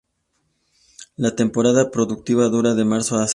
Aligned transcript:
La 1.15 1.35
temporada 1.35 1.83
reproductiva 1.83 2.49
dura 2.49 2.73
de 2.73 2.85
marzo 2.85 3.17
a 3.19 3.27
septiembre. 3.27 3.29